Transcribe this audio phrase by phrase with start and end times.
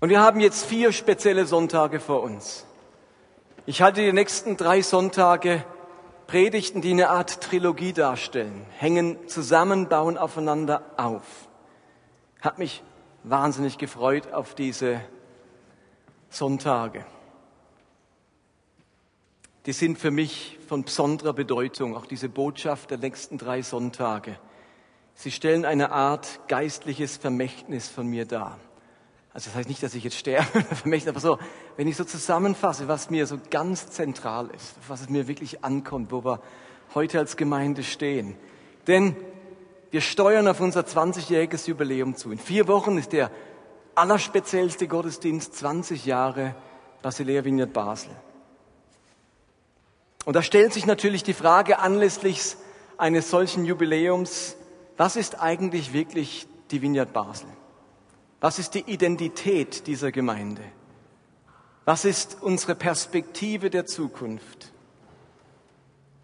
[0.00, 2.64] Und wir haben jetzt vier spezielle Sonntage vor uns.
[3.66, 5.64] Ich halte die nächsten drei Sonntage
[6.28, 11.48] Predigten, die eine Art Trilogie darstellen, hängen zusammen, bauen aufeinander auf.
[12.42, 12.82] Hat mich
[13.24, 15.00] wahnsinnig gefreut auf diese
[16.28, 17.04] Sonntage.
[19.66, 24.38] Die sind für mich von besonderer Bedeutung, auch diese Botschaft der nächsten drei Sonntage.
[25.14, 28.58] Sie stellen eine Art geistliches Vermächtnis von mir dar.
[29.38, 30.64] Also das heißt nicht, dass ich jetzt sterbe,
[31.06, 31.38] aber so,
[31.76, 36.10] wenn ich so zusammenfasse, was mir so ganz zentral ist, was es mir wirklich ankommt,
[36.10, 36.40] wo wir
[36.92, 38.34] heute als Gemeinde stehen.
[38.88, 39.14] Denn
[39.92, 42.32] wir steuern auf unser 20-jähriges Jubiläum zu.
[42.32, 43.30] In vier Wochen ist der
[43.94, 46.56] allerspeziellste Gottesdienst 20 Jahre
[47.02, 48.10] Basilea Vineyard Basel.
[50.24, 52.56] Und da stellt sich natürlich die Frage anlässlich
[52.96, 54.56] eines solchen Jubiläums,
[54.96, 57.46] was ist eigentlich wirklich die Vineyard Basel?
[58.40, 60.62] Was ist die Identität dieser Gemeinde?
[61.84, 64.72] Was ist unsere Perspektive der Zukunft?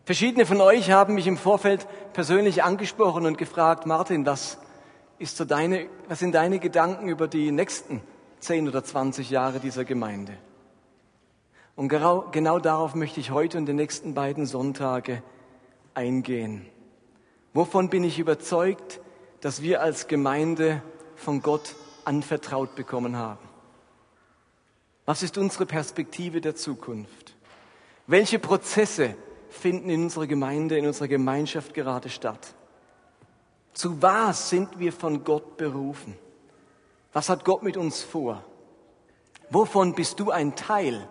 [0.05, 4.59] Verschiedene von euch haben mich im Vorfeld persönlich angesprochen und gefragt, Martin, was,
[5.19, 8.03] ist so deine, was sind deine Gedanken über die nächsten
[8.41, 10.35] 10 oder 20 Jahre dieser Gemeinde?
[11.75, 15.23] Und genau, genau darauf möchte ich heute und die nächsten beiden Sonntage
[15.95, 16.67] eingehen.
[17.55, 19.01] Wovon bin ich überzeugt,
[19.41, 20.83] dass wir als Gemeinde
[21.17, 21.75] von Gott
[22.07, 23.49] anvertraut bekommen haben.
[25.07, 27.35] Was ist unsere Perspektive der Zukunft?
[28.07, 29.17] Welche Prozesse
[29.51, 32.55] finden in unserer Gemeinde, in unserer Gemeinschaft gerade statt?
[33.73, 36.17] Zu was sind wir von Gott berufen?
[37.13, 38.45] Was hat Gott mit uns vor?
[39.51, 41.09] Wovon bist du ein Teil,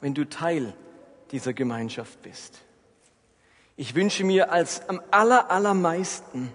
[0.00, 0.74] wenn du Teil
[1.30, 2.60] dieser Gemeinschaft bist?
[3.76, 6.52] Ich wünsche mir als am aller, allermeisten,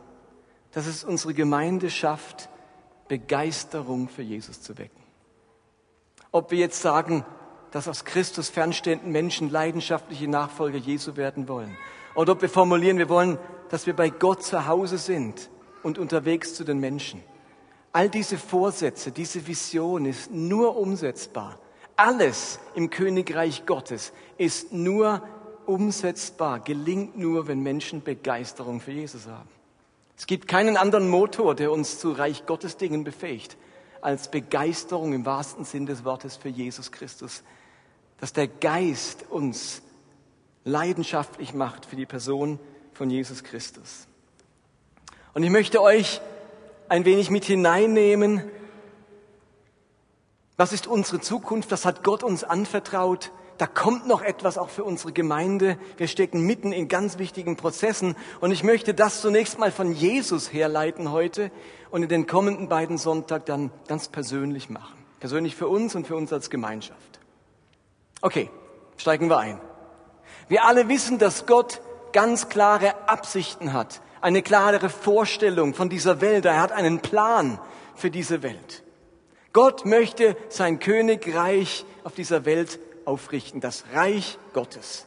[0.72, 2.50] dass es unsere Gemeinde schafft,
[3.12, 5.04] Begeisterung für Jesus zu wecken.
[6.32, 7.26] Ob wir jetzt sagen,
[7.72, 11.76] dass aus Christus fernstehenden Menschen leidenschaftliche Nachfolger Jesu werden wollen.
[12.16, 13.38] Oder ob wir formulieren, wir wollen,
[13.68, 15.50] dass wir bei Gott zu Hause sind
[15.84, 17.22] und unterwegs zu den Menschen.
[17.92, 21.60] All diese Vorsätze, diese Vision ist nur umsetzbar.
[21.98, 25.22] Alles im Königreich Gottes ist nur
[25.66, 29.50] umsetzbar, gelingt nur, wenn Menschen Begeisterung für Jesus haben.
[30.22, 33.58] Es gibt keinen anderen Motor, der uns zu Reich Gottes Dingen befähigt,
[34.02, 37.42] als Begeisterung im wahrsten Sinn des Wortes für Jesus Christus.
[38.20, 39.82] Dass der Geist uns
[40.64, 42.60] leidenschaftlich macht für die Person
[42.94, 44.06] von Jesus Christus.
[45.34, 46.22] Und ich möchte euch
[46.88, 48.44] ein wenig mit hineinnehmen.
[50.56, 51.72] Was ist unsere Zukunft?
[51.72, 53.32] Was hat Gott uns anvertraut?
[53.62, 55.78] Da kommt noch etwas auch für unsere Gemeinde.
[55.98, 60.52] Wir stecken mitten in ganz wichtigen Prozessen und ich möchte das zunächst mal von Jesus
[60.52, 61.52] herleiten heute
[61.92, 64.98] und in den kommenden beiden Sonntag dann ganz persönlich machen.
[65.20, 67.20] Persönlich für uns und für uns als Gemeinschaft.
[68.24, 68.50] Okay,
[68.98, 69.62] steigen wir ein.
[70.48, 71.82] Wir alle wissen, dass Gott
[72.14, 76.46] ganz klare Absichten hat, eine klarere Vorstellung von dieser Welt.
[76.46, 77.60] Er hat einen Plan
[77.94, 78.82] für diese Welt.
[79.54, 85.06] Gott möchte sein Königreich auf dieser Welt aufrichten, das Reich Gottes.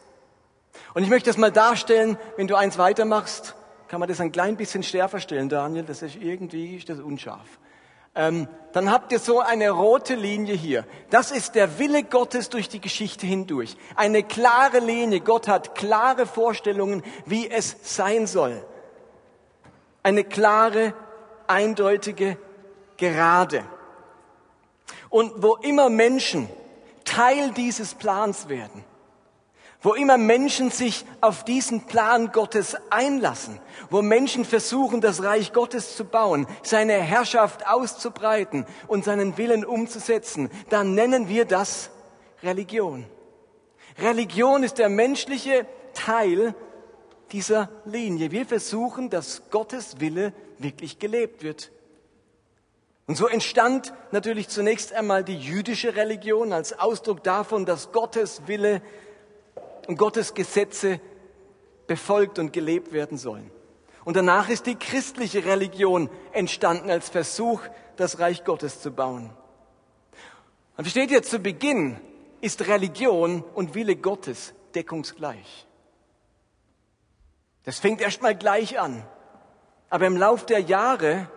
[0.95, 3.55] Und ich möchte das mal darstellen, wenn du eins weitermachst,
[3.89, 7.47] kann man das ein klein bisschen schärfer stellen, Daniel, das ist irgendwie ist das unscharf.
[8.17, 10.85] Ähm, dann habt ihr so eine rote Linie hier.
[11.11, 13.77] Das ist der Wille Gottes durch die Geschichte hindurch.
[13.97, 15.21] Eine klare Linie.
[15.21, 18.65] Gott hat klare Vorstellungen, wie es sein soll.
[20.05, 20.95] Eine klare,
[21.49, 22.39] eindeutige,
[22.97, 23.65] gerade.
[25.09, 26.49] Und wo immer Menschen
[27.15, 28.85] Teil dieses Plans werden.
[29.81, 33.61] Wo immer Menschen sich auf diesen Plan Gottes einlassen,
[33.91, 40.51] wo Menschen versuchen, das Reich Gottes zu bauen, seine Herrschaft auszubreiten und seinen Willen umzusetzen,
[40.71, 41.91] dann nennen wir das
[42.43, 43.05] Religion.
[43.99, 46.55] Religion ist der menschliche Teil
[47.31, 48.33] dieser Linie.
[48.33, 51.71] Wir versuchen, dass Gottes Wille wirklich gelebt wird.
[53.07, 58.81] Und so entstand natürlich zunächst einmal die jüdische Religion als Ausdruck davon, dass Gottes Wille
[59.87, 61.01] und Gottes Gesetze
[61.87, 63.51] befolgt und gelebt werden sollen.
[64.05, 67.61] Und danach ist die christliche Religion entstanden als Versuch,
[67.97, 69.31] das Reich Gottes zu bauen.
[70.77, 72.01] Und versteht ihr, zu Beginn
[72.41, 75.67] ist Religion und Wille Gottes deckungsgleich.
[77.65, 79.07] Das fängt erst mal gleich an.
[79.89, 81.29] Aber im Lauf der Jahre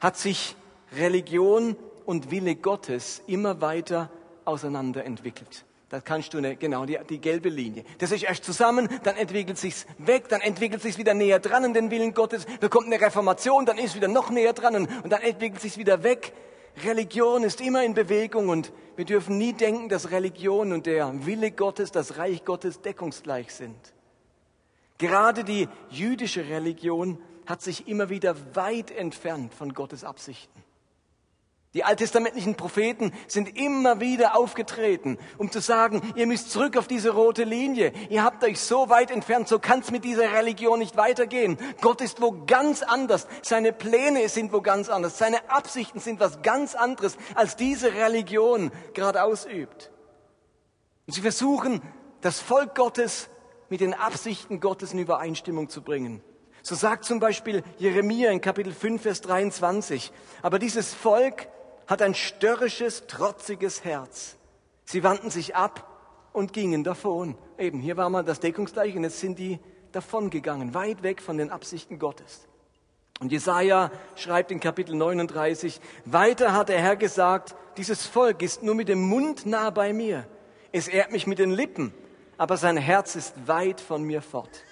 [0.00, 0.56] hat sich
[0.96, 4.10] Religion und Wille Gottes immer weiter
[4.44, 5.64] auseinanderentwickelt.
[5.88, 7.84] Da kannst du genau die, die gelbe Linie.
[7.98, 11.74] Das ist erst zusammen, dann entwickelt sich's weg, dann entwickelt sich's wieder näher dran an
[11.74, 15.60] den Willen Gottes, bekommt eine Reformation, dann ist wieder noch näher dran und dann entwickelt
[15.60, 16.32] sich's wieder weg.
[16.84, 21.52] Religion ist immer in Bewegung und wir dürfen nie denken, dass Religion und der Wille
[21.52, 23.76] Gottes, das Reich Gottes deckungsgleich sind.
[24.98, 30.62] Gerade die jüdische Religion hat sich immer wieder weit entfernt von Gottes Absichten.
[31.76, 37.10] Die alttestamentlichen Propheten sind immer wieder aufgetreten, um zu sagen, ihr müsst zurück auf diese
[37.10, 37.92] rote Linie.
[38.08, 41.58] Ihr habt euch so weit entfernt, so kann es mit dieser Religion nicht weitergehen.
[41.82, 43.26] Gott ist wo ganz anders.
[43.42, 45.18] Seine Pläne sind wo ganz anders.
[45.18, 49.90] Seine Absichten sind was ganz anderes, als diese Religion gerade ausübt.
[51.06, 51.82] Und sie versuchen,
[52.22, 53.28] das Volk Gottes
[53.68, 56.22] mit den Absichten Gottes in Übereinstimmung zu bringen.
[56.66, 60.10] So sagt zum Beispiel Jeremia in Kapitel 5, Vers 23,
[60.42, 61.46] aber dieses Volk
[61.86, 64.34] hat ein störrisches, trotziges Herz.
[64.84, 65.88] Sie wandten sich ab
[66.32, 67.38] und gingen davon.
[67.56, 69.60] Eben, hier war mal das Deckungsgleiche und jetzt sind die
[69.92, 72.48] davongegangen, weit weg von den Absichten Gottes.
[73.20, 78.74] Und Jesaja schreibt in Kapitel 39, weiter hat der Herr gesagt, dieses Volk ist nur
[78.74, 80.26] mit dem Mund nah bei mir.
[80.72, 81.94] Es ehrt mich mit den Lippen,
[82.36, 84.64] aber sein Herz ist weit von mir fort.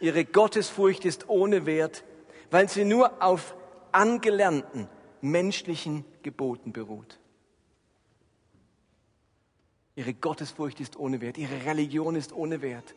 [0.00, 2.04] Ihre Gottesfurcht ist ohne Wert,
[2.50, 3.56] weil sie nur auf
[3.92, 4.88] angelernten
[5.20, 7.18] menschlichen Geboten beruht.
[9.96, 12.94] Ihre Gottesfurcht ist ohne Wert, ihre Religion ist ohne Wert,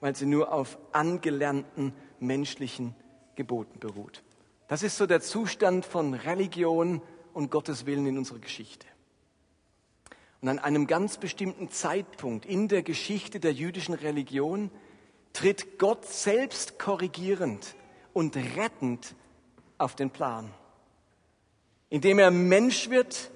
[0.00, 2.96] weil sie nur auf angelernten menschlichen
[3.36, 4.24] Geboten beruht.
[4.66, 7.02] Das ist so der Zustand von Religion
[7.34, 8.86] und Gottes Willen in unserer Geschichte.
[10.40, 14.70] Und an einem ganz bestimmten Zeitpunkt in der Geschichte der jüdischen Religion
[15.32, 17.74] tritt Gott selbst korrigierend
[18.12, 19.14] und rettend
[19.78, 20.52] auf den Plan
[21.90, 23.30] indem er Mensch wird,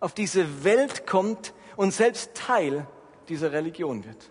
[0.00, 2.86] auf diese Welt kommt und selbst Teil
[3.28, 4.30] dieser Religion wird.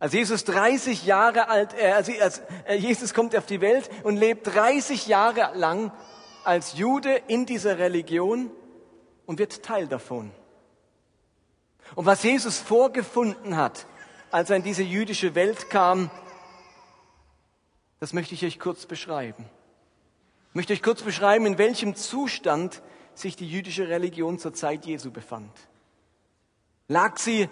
[0.00, 4.16] Als Jesus 30 Jahre alt, äh, als, als äh, Jesus kommt auf die Welt und
[4.16, 5.92] lebt 30 Jahre lang
[6.42, 8.50] als Jude in dieser Religion
[9.26, 10.32] und wird Teil davon.
[11.94, 13.86] Und was Jesus vorgefunden hat,
[14.32, 16.10] als er in diese jüdische Welt kam,
[18.00, 19.44] das möchte ich euch kurz beschreiben.
[20.48, 22.82] Ich möchte euch kurz beschreiben, in welchem Zustand
[23.14, 25.52] sich die jüdische Religion zur Zeit Jesu befand.
[26.88, 27.48] Lag sie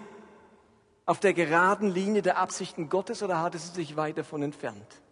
[1.04, 5.02] auf der geraden Linie der Absichten Gottes oder hatte sie sich weit davon entfernt?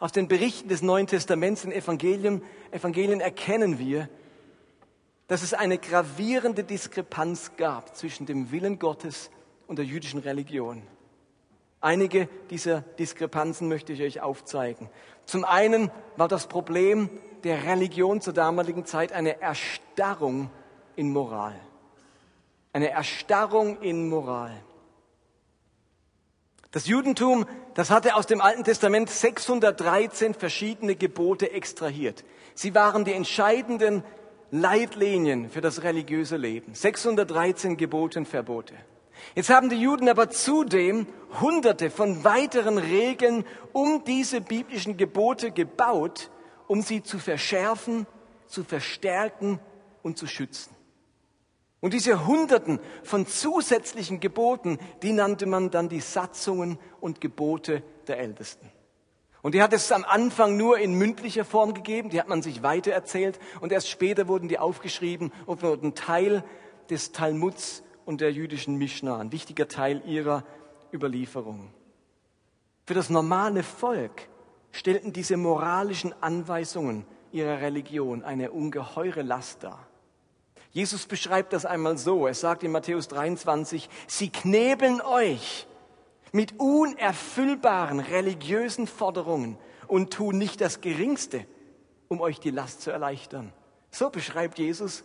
[0.00, 4.10] Aus den Berichten des Neuen Testaments in Evangelien, Evangelien erkennen wir,
[5.26, 9.30] dass es eine gravierende Diskrepanz gab zwischen dem Willen Gottes
[9.66, 10.82] und der jüdischen Religion.
[11.80, 14.90] Einige dieser Diskrepanzen möchte ich euch aufzeigen.
[15.26, 17.08] Zum einen war das Problem
[17.44, 20.50] der Religion zur damaligen Zeit eine Erstarrung
[20.96, 21.54] in Moral.
[22.72, 24.52] Eine Erstarrung in Moral.
[26.70, 32.24] Das Judentum, das hatte aus dem Alten Testament 613 verschiedene Gebote extrahiert.
[32.54, 34.02] Sie waren die entscheidenden
[34.50, 36.74] Leitlinien für das religiöse Leben.
[36.74, 38.74] 613 Gebote und Verbote.
[39.34, 41.06] Jetzt haben die Juden aber zudem
[41.40, 46.30] hunderte von weiteren Regeln um diese biblischen Gebote gebaut,
[46.66, 48.06] um sie zu verschärfen,
[48.46, 49.60] zu verstärken
[50.02, 50.74] und zu schützen.
[51.80, 58.18] Und diese Hunderten von zusätzlichen Geboten, die nannte man dann die Satzungen und Gebote der
[58.18, 58.68] Ältesten.
[59.42, 62.64] Und die hat es am Anfang nur in mündlicher Form gegeben, die hat man sich
[62.64, 66.42] weitererzählt und erst später wurden die aufgeschrieben und wurden Teil
[66.90, 70.42] des Talmuds und der jüdischen Mishnah, ein wichtiger Teil ihrer
[70.94, 71.68] Überlieferung.
[72.86, 74.30] Für das normale Volk
[74.72, 79.86] stellten diese moralischen Anweisungen ihrer Religion eine ungeheure Last dar.
[80.70, 82.26] Jesus beschreibt das einmal so.
[82.26, 85.66] Er sagt in Matthäus 23, sie knebeln euch
[86.32, 91.44] mit unerfüllbaren religiösen Forderungen und tun nicht das Geringste,
[92.08, 93.52] um euch die Last zu erleichtern.
[93.90, 95.04] So beschreibt Jesus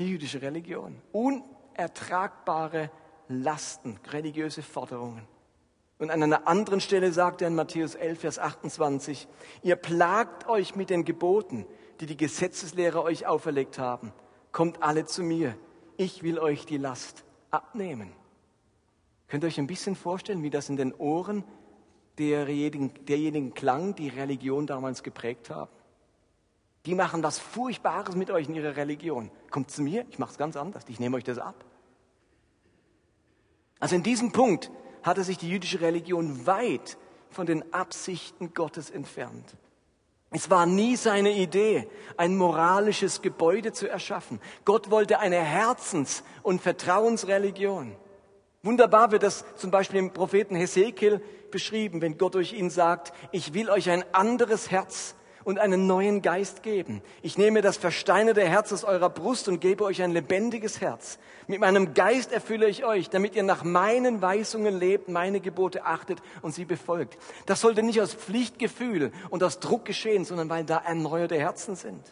[0.00, 1.00] die jüdische Religion
[1.76, 2.90] unertragbare
[3.28, 5.26] Lasten, religiöse Forderungen.
[5.98, 9.28] Und an einer anderen Stelle sagt er in Matthäus 11, Vers 28,
[9.62, 11.66] ihr plagt euch mit den Geboten,
[12.00, 14.12] die die Gesetzeslehrer euch auferlegt haben.
[14.52, 15.56] Kommt alle zu mir,
[15.96, 18.12] ich will euch die Last abnehmen.
[19.28, 21.44] Könnt ihr euch ein bisschen vorstellen, wie das in den Ohren
[22.18, 25.70] derjenigen, derjenigen klang, die Religion damals geprägt haben?
[26.86, 29.30] Die machen was Furchtbares mit euch in ihrer Religion.
[29.50, 31.64] Kommt zu mir, ich mache es ganz anders, ich nehme euch das ab.
[33.80, 34.70] Also in diesem Punkt
[35.02, 36.96] hatte sich die jüdische Religion weit
[37.30, 39.56] von den Absichten Gottes entfernt.
[40.30, 44.40] Es war nie seine Idee, ein moralisches Gebäude zu erschaffen.
[44.64, 47.96] Gott wollte eine Herzens- und Vertrauensreligion.
[48.62, 53.54] Wunderbar wird das zum Beispiel im Propheten Hesekiel beschrieben, wenn Gott durch ihn sagt, ich
[53.54, 55.14] will euch ein anderes Herz
[55.46, 57.02] und einen neuen Geist geben.
[57.22, 61.20] Ich nehme das versteinerte Herz aus eurer Brust und gebe euch ein lebendiges Herz.
[61.46, 66.18] Mit meinem Geist erfülle ich euch, damit ihr nach meinen Weisungen lebt, meine Gebote achtet
[66.42, 67.16] und sie befolgt.
[67.46, 72.02] Das sollte nicht aus Pflichtgefühl und aus Druck geschehen, sondern weil da erneuerte Herzen sind.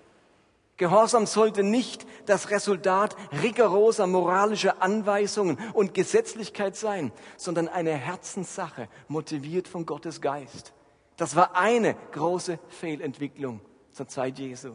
[0.77, 9.67] Gehorsam sollte nicht das Resultat rigoroser moralischer Anweisungen und Gesetzlichkeit sein, sondern eine Herzenssache, motiviert
[9.67, 10.73] von Gottes Geist.
[11.17, 14.73] Das war eine große Fehlentwicklung zur Zeit Jesu.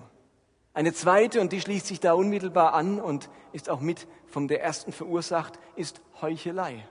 [0.73, 4.63] Eine zweite, und die schließt sich da unmittelbar an und ist auch mit von der
[4.63, 6.87] ersten verursacht, ist Heuchelei.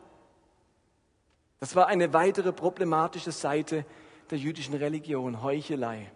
[1.60, 3.84] Das war eine weitere problematische Seite
[4.30, 6.10] der jüdischen Religion, Heuchelei.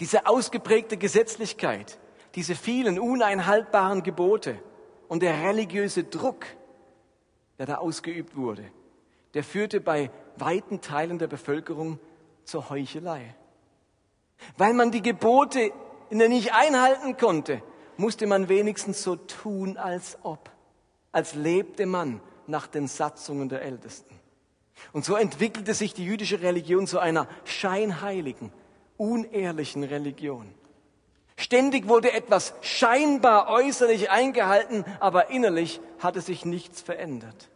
[0.00, 1.98] Diese ausgeprägte Gesetzlichkeit,
[2.34, 4.58] diese vielen uneinhaltbaren Gebote
[5.08, 6.46] und der religiöse Druck,
[7.58, 8.64] der da ausgeübt wurde,
[9.34, 11.98] der führte bei weiten Teilen der Bevölkerung
[12.44, 13.34] zur Heuchelei.
[14.56, 15.72] Weil man die Gebote
[16.10, 17.62] nicht einhalten konnte,
[17.96, 20.50] musste man wenigstens so tun, als ob,
[21.12, 24.18] als lebte man nach den Satzungen der Ältesten.
[24.92, 28.50] Und so entwickelte sich die jüdische Religion zu einer scheinheiligen,
[28.96, 30.54] unehrlichen Religion.
[31.36, 37.49] Ständig wurde etwas scheinbar äußerlich eingehalten, aber innerlich hatte sich nichts verändert.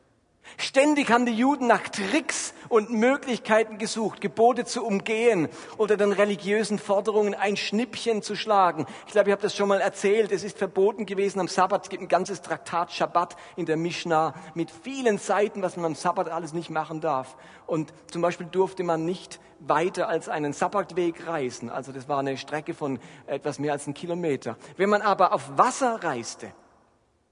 [0.56, 6.78] Ständig haben die Juden nach Tricks und Möglichkeiten gesucht, Gebote zu umgehen oder den religiösen
[6.78, 8.86] Forderungen ein Schnippchen zu schlagen.
[9.06, 10.32] Ich glaube, ich habe das schon mal erzählt.
[10.32, 11.84] Es ist verboten gewesen am Sabbat.
[11.84, 15.94] Es gibt ein ganzes Traktat Shabbat in der Mishnah mit vielen Seiten, was man am
[15.94, 17.36] Sabbat alles nicht machen darf.
[17.66, 21.70] Und zum Beispiel durfte man nicht weiter als einen Sabbatweg reisen.
[21.70, 24.56] Also das war eine Strecke von etwas mehr als einen Kilometer.
[24.76, 26.52] Wenn man aber auf Wasser reiste,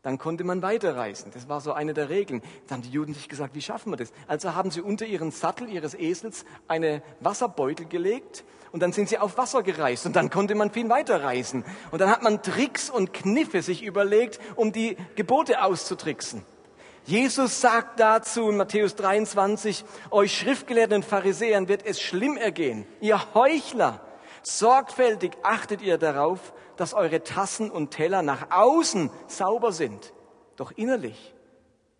[0.02, 1.30] dann konnte man weiterreisen.
[1.32, 2.42] Das war so eine der Regeln.
[2.66, 4.12] Da haben die Juden sich gesagt, wie schaffen wir das?
[4.26, 9.18] Also haben sie unter ihren Sattel ihres Esels eine Wasserbeutel gelegt und dann sind sie
[9.18, 11.64] auf Wasser gereist und dann konnte man viel weiterreisen.
[11.92, 16.44] Und dann hat man Tricks und Kniffe sich überlegt, um die Gebote auszutricksen.
[17.04, 22.86] Jesus sagt dazu in Matthäus 23, euch Schriftgelehrten und Pharisäern wird es schlimm ergehen.
[23.00, 24.00] Ihr Heuchler,
[24.42, 30.12] sorgfältig achtet ihr darauf, dass eure Tassen und Teller nach außen sauber sind,
[30.56, 31.34] doch innerlich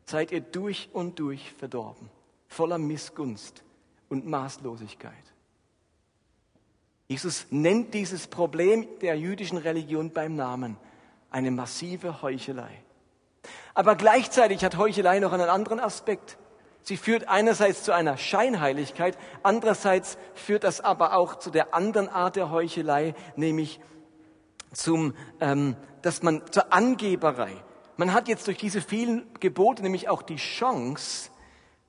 [0.05, 2.11] seid ihr durch und durch verdorben,
[2.49, 3.63] voller Missgunst
[4.09, 5.13] und Maßlosigkeit.
[7.09, 10.77] Jesus nennt dieses Problem der jüdischen Religion beim Namen,
[11.31, 12.83] eine massive Heuchelei.
[13.75, 16.39] Aber gleichzeitig hat Heuchelei noch einen anderen Aspekt.
[16.83, 22.37] Sie führt einerseits zu einer Scheinheiligkeit, andererseits führt das aber auch zu der anderen Art
[22.37, 23.81] der Heuchelei, nämlich
[24.73, 27.53] zum, ähm, dass man zur Angeberei.
[27.97, 31.31] Man hat jetzt durch diese vielen Gebote nämlich auch die Chance,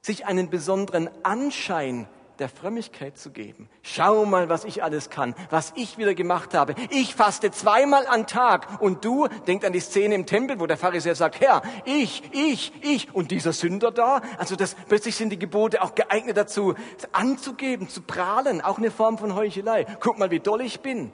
[0.01, 2.07] sich einen besonderen Anschein
[2.39, 3.69] der Frömmigkeit zu geben.
[3.81, 6.75] Schau mal, was ich alles kann, was ich wieder gemacht habe.
[6.89, 10.77] Ich faste zweimal am Tag und du, denkt an die Szene im Tempel, wo der
[10.77, 14.21] Pharisäer sagt, Herr, ich, ich, ich und dieser Sünder da.
[14.37, 16.75] Also das, plötzlich sind die Gebote auch geeignet dazu,
[17.11, 19.85] anzugeben, zu prahlen, auch eine Form von Heuchelei.
[19.99, 21.11] Guck mal, wie doll ich bin.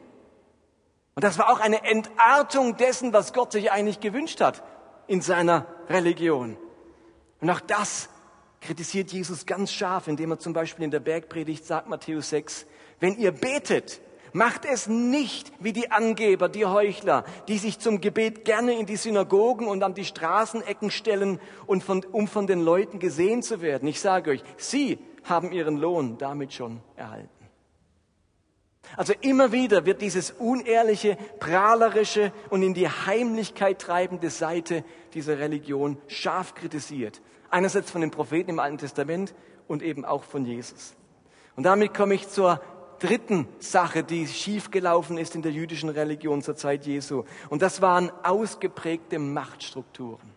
[1.16, 4.64] Und das war auch eine Entartung dessen, was Gott sich eigentlich gewünscht hat
[5.08, 6.56] in seiner Religion.
[7.42, 8.10] Und auch das
[8.62, 12.66] kritisiert Jesus ganz scharf, indem er zum Beispiel in der Bergpredigt sagt, Matthäus 6,
[13.00, 14.02] wenn ihr betet,
[14.34, 18.98] macht es nicht wie die Angeber, die Heuchler, die sich zum Gebet gerne in die
[18.98, 23.88] Synagogen und an die Straßenecken stellen, und von, um von den Leuten gesehen zu werden.
[23.88, 27.30] Ich sage euch, sie haben ihren Lohn damit schon erhalten.
[28.98, 35.98] Also immer wieder wird dieses unehrliche, prahlerische und in die Heimlichkeit treibende Seite dieser Religion
[36.08, 37.22] scharf kritisiert.
[37.50, 39.34] Einerseits von den Propheten im Alten Testament
[39.68, 40.96] und eben auch von Jesus.
[41.56, 42.62] Und damit komme ich zur
[43.00, 47.24] dritten Sache, die schiefgelaufen ist in der jüdischen Religion zur Zeit Jesu.
[47.50, 50.30] Und das waren ausgeprägte Machtstrukturen.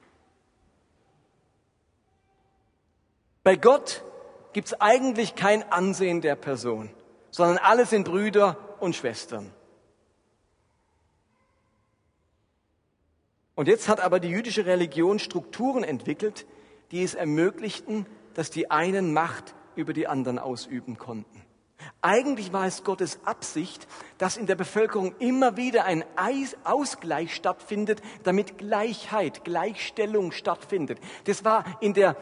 [3.42, 4.04] Bei Gott
[4.52, 6.90] gibt es eigentlich kein Ansehen der Person
[7.33, 9.50] sondern alle sind Brüder und Schwestern.
[13.54, 16.47] Und jetzt hat aber die jüdische Religion Strukturen entwickelt,
[16.93, 21.43] die es ermöglichten, dass die einen Macht über die anderen ausüben konnten.
[22.01, 26.05] Eigentlich war es Gottes Absicht, dass in der Bevölkerung immer wieder ein
[26.65, 31.01] Ausgleich stattfindet, damit Gleichheit, Gleichstellung stattfindet.
[31.25, 32.17] Das war in der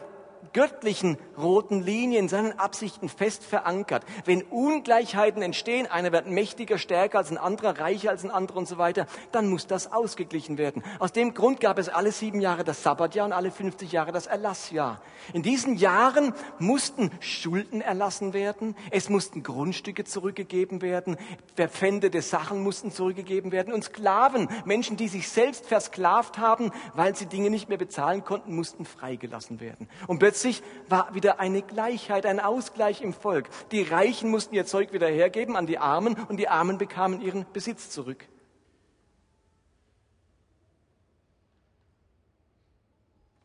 [0.53, 4.05] göttlichen roten Linie in seinen Absichten fest verankert.
[4.25, 8.67] Wenn Ungleichheiten entstehen, einer wird mächtiger, stärker als ein anderer, reicher als ein anderer und
[8.67, 10.83] so weiter, dann muss das ausgeglichen werden.
[10.99, 14.27] Aus dem Grund gab es alle sieben Jahre das Sabbatjahr und alle 50 Jahre das
[14.27, 15.01] Erlassjahr.
[15.33, 21.17] In diesen Jahren mussten Schulden erlassen werden, es mussten Grundstücke zurückgegeben werden,
[21.55, 27.25] verpfändete Sachen mussten zurückgegeben werden und Sklaven, Menschen, die sich selbst versklavt haben, weil sie
[27.25, 29.87] Dinge nicht mehr bezahlen konnten, mussten freigelassen werden.
[30.07, 33.49] Und plötzlich war wieder eine Gleichheit, ein Ausgleich im Volk.
[33.71, 37.45] Die Reichen mussten ihr Zeug wieder hergeben an die Armen und die Armen bekamen ihren
[37.51, 38.25] Besitz zurück.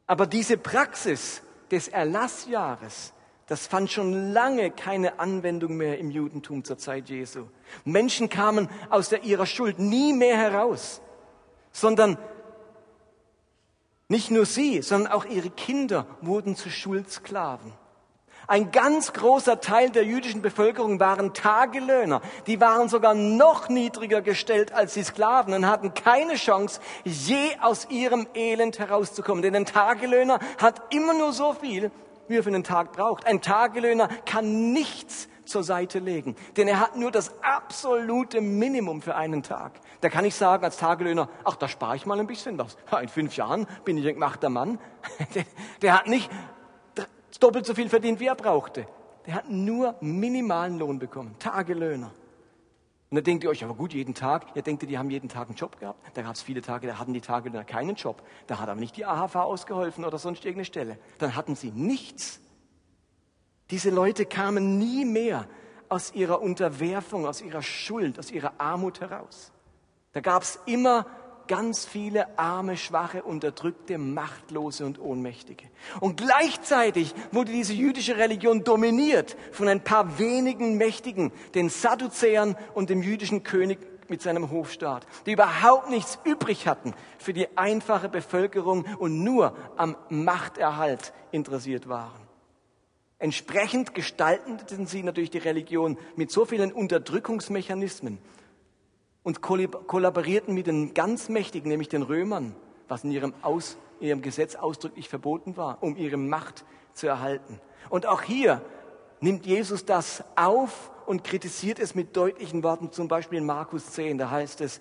[0.07, 3.12] Aber diese Praxis des Erlassjahres,
[3.49, 7.49] das fand schon lange keine Anwendung mehr im Judentum zur Zeit Jesu.
[7.85, 11.00] Menschen kamen aus der, ihrer Schuld nie mehr heraus,
[11.73, 12.16] sondern
[14.08, 17.72] nicht nur sie, sondern auch ihre Kinder wurden zu Schuldsklaven.
[18.48, 22.22] Ein ganz großer Teil der jüdischen Bevölkerung waren Tagelöhner.
[22.46, 27.88] Die waren sogar noch niedriger gestellt als die Sklaven und hatten keine Chance, je aus
[27.90, 29.42] ihrem Elend herauszukommen.
[29.42, 31.90] Denn ein Tagelöhner hat immer nur so viel,
[32.28, 33.26] wie er für einen Tag braucht.
[33.26, 39.14] Ein Tagelöhner kann nichts zur Seite legen, denn er hat nur das absolute Minimum für
[39.16, 39.72] einen Tag.
[40.00, 42.76] Da kann ich sagen als Tagelöhner, ach, da spare ich mal ein bisschen was.
[43.00, 44.78] In fünf Jahren bin ich ein gemachter Mann.
[45.34, 45.44] Der,
[45.82, 46.30] der hat nicht
[47.40, 48.86] doppelt so viel verdient, wie er brauchte.
[49.26, 51.36] Der hat nur minimalen Lohn bekommen.
[51.38, 52.10] Tagelöhner.
[53.08, 55.46] Und dann denkt ihr euch, aber gut, jeden Tag, ihr denkt, die haben jeden Tag
[55.48, 56.00] einen Job gehabt.
[56.14, 58.22] Da gab es viele Tage, da hatten die Tagelöhner keinen Job.
[58.48, 60.98] Da hat aber nicht die AHV ausgeholfen oder sonst irgendeine Stelle.
[61.18, 62.40] Dann hatten sie nichts.
[63.70, 65.46] Diese Leute kamen nie mehr
[65.88, 69.52] aus ihrer Unterwerfung, aus ihrer Schuld, aus ihrer Armut heraus.
[70.12, 71.06] Da gab es immer
[71.46, 75.64] ganz viele arme, schwache, unterdrückte, machtlose und ohnmächtige.
[76.00, 82.90] Und gleichzeitig wurde diese jüdische Religion dominiert von ein paar wenigen Mächtigen, den Sadduzäern und
[82.90, 88.85] dem jüdischen König mit seinem Hofstaat, die überhaupt nichts übrig hatten für die einfache Bevölkerung
[88.99, 92.25] und nur am Machterhalt interessiert waren.
[93.18, 98.18] Entsprechend gestalteten sie natürlich die Religion mit so vielen Unterdrückungsmechanismen
[99.23, 102.54] und kollaborierten mit den ganz Mächtigen, nämlich den Römern,
[102.88, 107.59] was in ihrem, Aus, in ihrem Gesetz ausdrücklich verboten war, um ihre Macht zu erhalten.
[107.88, 108.62] Und auch hier
[109.20, 114.18] nimmt Jesus das auf und kritisiert es mit deutlichen Worten, zum Beispiel in Markus 10,
[114.18, 114.81] da heißt es,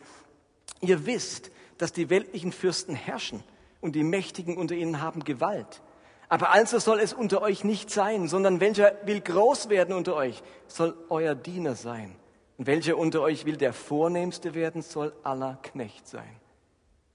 [0.81, 3.43] ihr wisst, dass die weltlichen Fürsten herrschen
[3.81, 5.81] und die Mächtigen unter ihnen haben Gewalt.
[6.29, 10.41] Aber also soll es unter euch nicht sein, sondern welcher will groß werden unter euch,
[10.67, 12.15] soll euer Diener sein.
[12.57, 16.39] Und welcher unter euch will der Vornehmste werden, soll aller Knecht sein.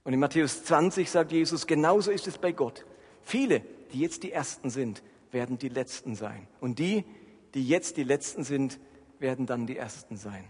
[0.05, 2.85] Und in Matthäus 20 sagt Jesus, genauso ist es bei Gott.
[3.23, 3.61] Viele,
[3.93, 6.47] die jetzt die Ersten sind, werden die Letzten sein.
[6.61, 7.05] Und die,
[7.55, 8.79] die jetzt die Letzten sind,
[9.19, 10.45] werden dann die Ersten sein.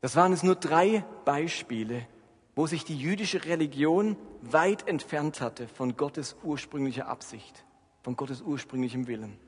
[0.00, 2.06] Das waren jetzt nur drei Beispiele
[2.54, 4.16] wo sich die jüdische Religion
[4.52, 7.64] weit entfernt hatte von Gottes ursprünglicher Absicht,
[8.02, 9.38] von Gottes ursprünglichem Willen.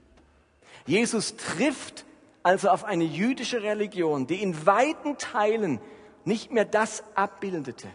[0.86, 2.04] Jesus trifft
[2.42, 5.80] also auf eine jüdische Religion, die in weiten Teilen
[6.24, 7.88] nicht mehr das abbildete,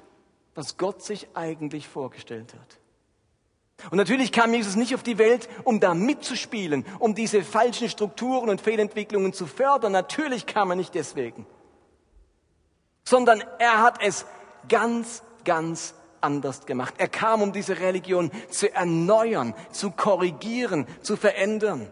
[0.56, 2.82] was Gott sich eigentlich vorgestellt hat.
[3.90, 8.50] Und natürlich kam Jesus nicht auf die Welt, um da mitzuspielen, um diese falschen Strukturen
[8.50, 9.92] und Fehlentwicklungen zu fördern.
[9.94, 11.48] Natürlich kam er nicht deswegen,
[13.04, 14.26] sondern er hat es
[14.70, 16.96] ganz, ganz anders gemacht.
[16.98, 21.92] Er kam, um diese Religion zu erneuern, zu korrigieren, zu verändern.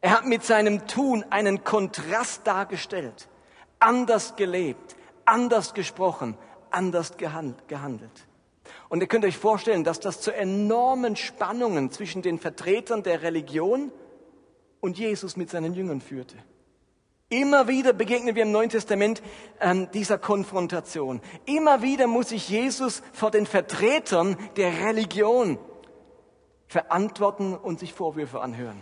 [0.00, 3.28] Er hat mit seinem Tun einen Kontrast dargestellt,
[3.78, 6.36] anders gelebt, anders gesprochen,
[6.70, 8.26] anders gehandelt.
[8.88, 13.90] Und ihr könnt euch vorstellen, dass das zu enormen Spannungen zwischen den Vertretern der Religion
[14.80, 16.36] und Jesus mit seinen Jüngern führte.
[17.30, 19.22] Immer wieder begegnen wir im Neuen Testament
[19.60, 21.20] ähm, dieser Konfrontation.
[21.46, 25.58] Immer wieder muss sich Jesus vor den Vertretern der Religion
[26.66, 28.80] verantworten und sich Vorwürfe anhören.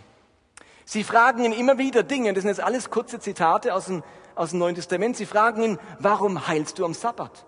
[0.85, 4.03] Sie fragen ihn immer wieder Dinge, das sind jetzt alles kurze Zitate aus dem,
[4.35, 5.15] aus dem Neuen Testament.
[5.15, 7.45] Sie fragen ihn, warum heilst du am Sabbat?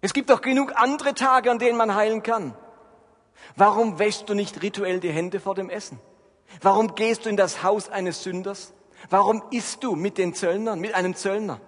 [0.00, 2.54] Es gibt doch genug andere Tage, an denen man heilen kann.
[3.56, 5.98] Warum wäschst du nicht rituell die Hände vor dem Essen?
[6.60, 8.72] Warum gehst du in das Haus eines Sünders?
[9.10, 11.60] Warum isst du mit den Zöllnern, mit einem Zöllner?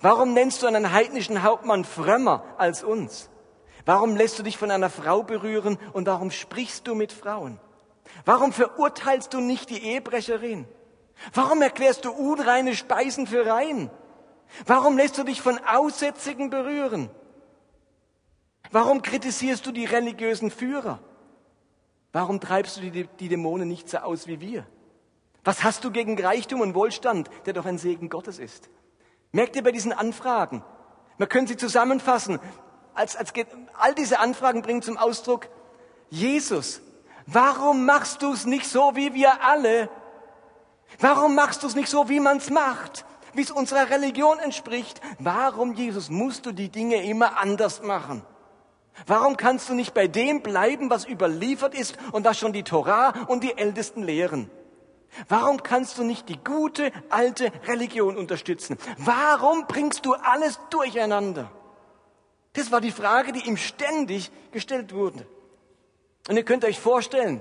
[0.00, 3.30] Warum nennst du einen heidnischen Hauptmann frömmer als uns?
[3.86, 7.58] Warum lässt du dich von einer Frau berühren und warum sprichst du mit Frauen?
[8.24, 10.66] Warum verurteilst du nicht die Ehebrecherin?
[11.32, 13.90] Warum erklärst du unreine Speisen für rein?
[14.66, 17.10] Warum lässt du dich von Aussätzigen berühren?
[18.70, 21.00] Warum kritisierst du die religiösen Führer?
[22.12, 24.66] Warum treibst du die, die Dämonen nicht so aus wie wir?
[25.44, 28.68] Was hast du gegen Reichtum und Wohlstand, der doch ein Segen Gottes ist?
[29.32, 30.62] Merkt ihr bei diesen Anfragen?
[31.18, 32.38] Man könnte sie zusammenfassen.
[32.94, 33.32] Als, als,
[33.78, 35.48] all diese Anfragen bringen zum Ausdruck,
[36.10, 36.80] Jesus,
[37.26, 39.88] warum machst du es nicht so wie wir alle?
[40.98, 43.04] Warum machst du es nicht so, wie man es macht?
[43.34, 45.00] Wie es unserer Religion entspricht?
[45.18, 48.22] Warum, Jesus, musst du die Dinge immer anders machen?
[49.06, 53.12] Warum kannst du nicht bei dem bleiben, was überliefert ist und was schon die Torah
[53.28, 54.50] und die Ältesten lehren?
[55.28, 58.78] Warum kannst du nicht die gute alte Religion unterstützen?
[58.98, 61.50] Warum bringst du alles durcheinander?
[62.52, 65.26] Das war die Frage, die ihm ständig gestellt wurde.
[66.28, 67.40] Und ihr könnt euch vorstellen,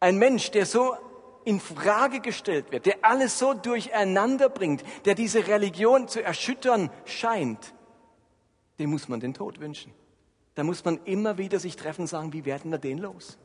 [0.00, 0.96] ein Mensch, der so
[1.44, 7.74] in Frage gestellt wird, der alles so durcheinander bringt, der diese Religion zu erschüttern scheint,
[8.78, 9.92] dem muss man den Tod wünschen.
[10.54, 13.38] Da muss man immer wieder sich treffen und sagen, wie werden wir den los?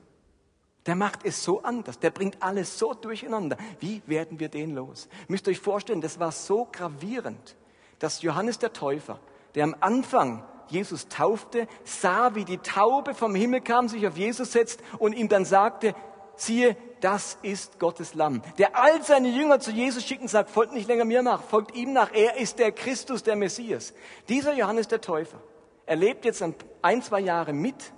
[0.86, 3.58] Der macht es so anders, der bringt alles so durcheinander.
[3.80, 5.08] Wie werden wir den los?
[5.28, 7.56] Müsst ihr euch vorstellen, das war so gravierend,
[8.00, 9.20] dass Johannes der Täufer,
[9.56, 14.52] der am Anfang Jesus taufte, sah, wie die Taube vom Himmel kam, sich auf Jesus
[14.52, 15.96] setzt und ihm dann sagte,
[16.36, 20.74] siehe, das ist Gottes Lamm, der all seine Jünger zu Jesus schickt und sagt, folgt
[20.74, 23.94] nicht länger mir nach, folgt ihm nach, er ist der Christus, der Messias.
[24.28, 25.40] Dieser Johannes der Täufer
[25.86, 26.44] erlebt jetzt
[26.82, 27.94] ein, zwei Jahre mit,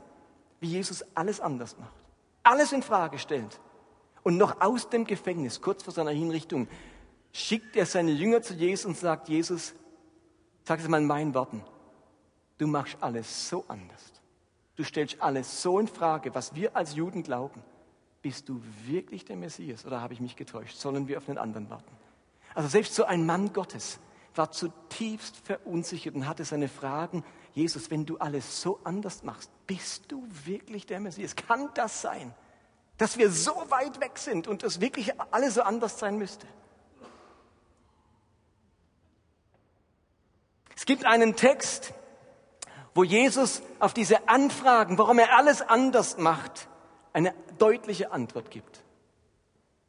[0.59, 1.93] wie Jesus alles anders macht,
[2.47, 3.59] alles in Frage stellt.
[4.23, 6.67] Und noch aus dem Gefängnis, kurz vor seiner Hinrichtung,
[7.31, 9.73] schickt er seine Jünger zu Jesus und sagt, Jesus,
[10.63, 11.63] sag es mal in meinen Worten,
[12.57, 14.13] du machst alles so anders.
[14.75, 17.63] Du stellst alles so in Frage, was wir als Juden glauben
[18.27, 20.75] bist du wirklich der Messias oder habe ich mich getäuscht?
[20.75, 21.95] Sollen wir auf den anderen warten?
[22.55, 23.99] Also selbst so ein Mann Gottes
[24.35, 27.23] war zutiefst verunsichert und hatte seine Fragen,
[27.57, 31.35] Jesus, wenn du alles so anders machst, bist du wirklich der Messias?
[31.35, 32.35] Kann das sein,
[32.99, 36.45] dass wir so weit weg sind und es wirklich alles so anders sein müsste?
[40.75, 41.95] Es gibt einen Text,
[42.93, 46.69] wo Jesus auf diese Anfragen, warum er alles anders macht,
[47.11, 48.83] eine deutliche Antwort gibt.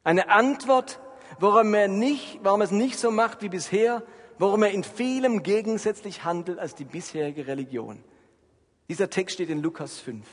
[0.03, 0.99] Eine Antwort,
[1.37, 4.01] warum er, nicht, warum er es nicht so macht wie bisher,
[4.39, 8.03] warum er in vielem gegensätzlich handelt als die bisherige Religion.
[8.87, 10.25] Dieser Text steht in Lukas 5,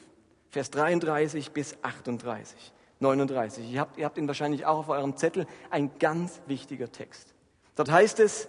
[0.48, 3.70] Vers 33 bis 38, 39.
[3.70, 7.34] Ihr habt, ihr habt ihn wahrscheinlich auch auf eurem Zettel, ein ganz wichtiger Text.
[7.74, 8.48] Dort heißt es,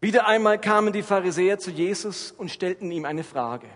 [0.00, 3.68] wieder einmal kamen die Pharisäer zu Jesus und stellten ihm eine Frage.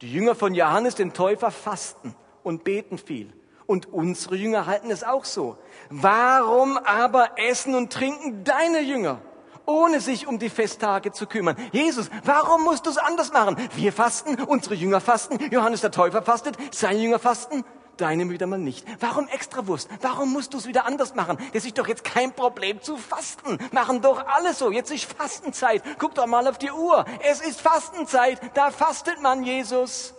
[0.00, 3.32] Die Jünger von Johannes den Täufer fasten und beten viel.
[3.66, 5.56] Und unsere Jünger halten es auch so.
[5.88, 9.20] Warum aber essen und trinken deine Jünger,
[9.66, 11.56] ohne sich um die Festtage zu kümmern?
[11.72, 13.56] Jesus, warum musst du es anders machen?
[13.74, 17.64] Wir fasten, unsere Jünger fasten, Johannes der Täufer fastet, seine Jünger fasten,
[17.96, 18.86] deine wieder mal nicht.
[19.00, 19.88] Warum Extrawurst?
[20.00, 21.38] Warum musst du es wieder anders machen?
[21.52, 23.58] Das ist doch jetzt kein Problem zu fasten.
[23.70, 24.70] Machen doch alle so.
[24.70, 25.82] Jetzt ist Fastenzeit.
[25.98, 27.04] Guck doch mal auf die Uhr.
[27.22, 28.40] Es ist Fastenzeit.
[28.54, 30.14] Da fastet man, Jesus.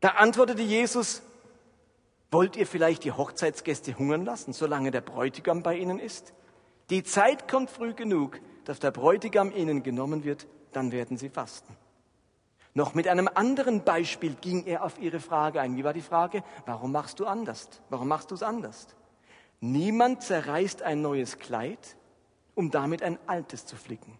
[0.00, 1.22] Da antwortete Jesus,
[2.34, 6.34] wollt ihr vielleicht die Hochzeitsgäste hungern lassen, solange der Bräutigam bei ihnen ist?
[6.90, 11.76] Die Zeit kommt früh genug, dass der Bräutigam ihnen genommen wird, dann werden sie fasten.
[12.74, 15.76] Noch mit einem anderen Beispiel ging er auf ihre Frage ein.
[15.76, 16.42] Wie war die Frage?
[16.66, 17.68] Warum machst du anders?
[17.88, 18.88] Warum machst du es anders?
[19.60, 21.96] Niemand zerreißt ein neues Kleid,
[22.56, 24.18] um damit ein altes zu flicken.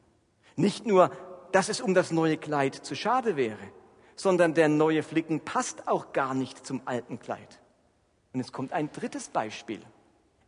[0.54, 1.10] Nicht nur,
[1.50, 3.72] dass es um das neue Kleid zu schade wäre,
[4.14, 7.60] sondern der neue Flicken passt auch gar nicht zum alten Kleid.
[8.34, 9.80] Und es kommt ein drittes Beispiel.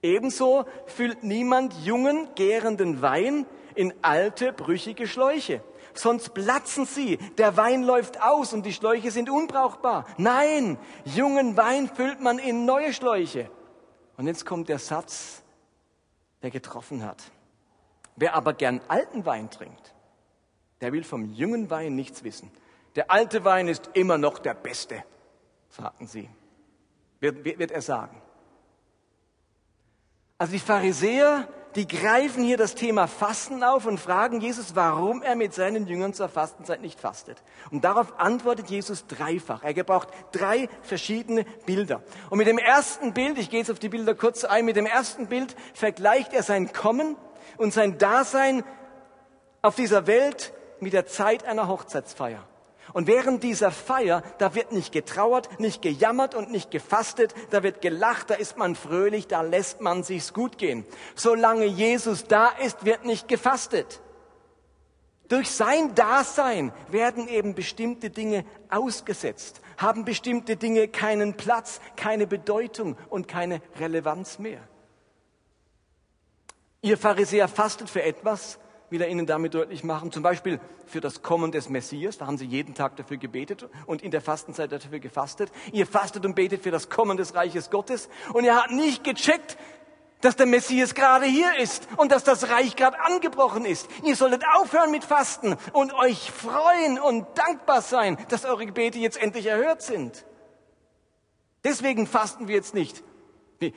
[0.03, 5.63] Ebenso füllt niemand jungen, gärenden Wein in alte, brüchige Schläuche.
[5.95, 10.05] Sonst platzen sie, der Wein läuft aus und die Schläuche sind unbrauchbar.
[10.19, 13.51] Nein, jungen Wein füllt man in neue Schläuche.
[14.17, 15.43] Und jetzt kommt der Satz,
[16.43, 17.23] der getroffen hat.
[18.17, 19.95] Wer aber gern alten Wein trinkt,
[20.81, 22.51] der will vom jungen Wein nichts wissen.
[22.97, 25.05] Der alte Wein ist immer noch der beste,
[25.69, 26.29] sagten sie.
[27.21, 28.21] Wird, wird er sagen.
[30.39, 35.35] Also die Pharisäer, die greifen hier das Thema Fasten auf und fragen Jesus, warum er
[35.35, 37.43] mit seinen Jüngern zur Fastenzeit nicht fastet.
[37.71, 39.63] Und darauf antwortet Jesus dreifach.
[39.63, 42.03] Er gebraucht drei verschiedene Bilder.
[42.29, 44.87] Und mit dem ersten Bild, ich gehe jetzt auf die Bilder kurz ein, mit dem
[44.87, 47.17] ersten Bild vergleicht er sein Kommen
[47.57, 48.63] und sein Dasein
[49.63, 52.47] auf dieser Welt mit der Zeit einer Hochzeitsfeier.
[52.93, 57.81] Und während dieser Feier, da wird nicht getrauert, nicht gejammert und nicht gefastet, da wird
[57.81, 60.85] gelacht, da ist man fröhlich, da lässt man sich's gut gehen.
[61.15, 64.01] Solange Jesus da ist, wird nicht gefastet.
[65.29, 72.97] Durch sein Dasein werden eben bestimmte Dinge ausgesetzt, haben bestimmte Dinge keinen Platz, keine Bedeutung
[73.11, 74.61] und keine Relevanz mehr.
[76.81, 81.23] Ihr Pharisäer fastet für etwas, will er ihnen damit deutlich machen, zum Beispiel für das
[81.23, 85.01] Kommen des Messias, da haben sie jeden Tag dafür gebetet und in der Fastenzeit dafür
[85.01, 85.51] gefastet.
[85.73, 89.57] Ihr fastet und betet für das Kommen des Reiches Gottes und ihr habt nicht gecheckt,
[90.21, 93.89] dass der Messias gerade hier ist und dass das Reich gerade angebrochen ist.
[94.03, 99.21] Ihr solltet aufhören mit Fasten und euch freuen und dankbar sein, dass eure Gebete jetzt
[99.21, 100.25] endlich erhört sind.
[101.65, 103.03] Deswegen fasten wir jetzt nicht.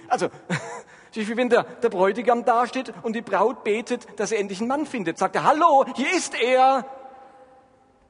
[0.08, 0.30] Also,
[1.14, 4.86] wie wenn der, der Bräutigam dasteht und die Braut betet, dass er endlich einen Mann
[4.86, 5.18] findet.
[5.18, 6.86] Sagt er, hallo, hier ist er.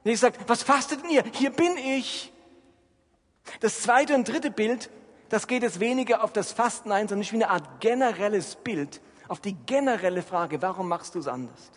[0.04, 1.24] Nee, sagt, was fastet denn ihr?
[1.34, 2.34] Hier bin ich.
[3.62, 4.90] Das zweite und dritte Bild
[5.30, 9.00] das geht jetzt weniger auf das Fasten ein, sondern nicht wie eine Art generelles Bild
[9.28, 11.72] auf die generelle Frage, warum machst du es anders?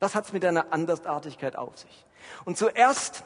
[0.00, 2.04] Was hat es mit deiner Andersartigkeit auf sich?
[2.44, 3.22] Und zuerst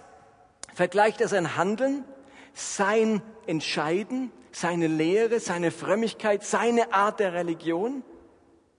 [0.74, 2.04] vergleicht er sein Handeln,
[2.52, 8.02] sein Entscheiden, seine Lehre, seine Frömmigkeit, seine Art der Religion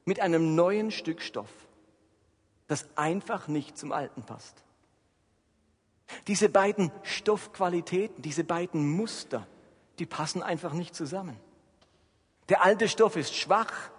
[0.06, 1.50] mit einem neuen Stück Stoff,
[2.68, 4.64] das einfach nicht zum Alten passt.
[6.28, 9.46] Diese beiden Stoffqualitäten, diese beiden Muster,
[10.00, 11.40] die passen einfach nicht zusammen.
[12.50, 13.92] Der alte Stoff ist schwach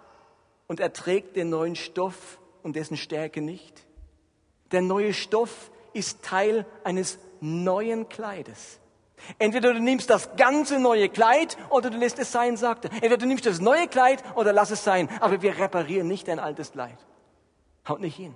[0.67, 3.87] und erträgt den neuen Stoff und dessen Stärke nicht.
[4.71, 8.80] Der neue Stoff ist Teil eines neuen Kleides.
[9.39, 12.89] Entweder du nimmst das ganze neue Kleid oder du lässt es sein, sagte.
[12.89, 15.09] Entweder du nimmst das neue Kleid oder lass es sein.
[15.19, 16.97] Aber wir reparieren nicht dein altes Kleid.
[17.87, 18.35] Haut nicht hin.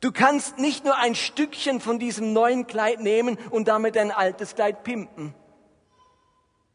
[0.00, 4.54] Du kannst nicht nur ein Stückchen von diesem neuen Kleid nehmen und damit dein altes
[4.54, 5.34] Kleid pimpen.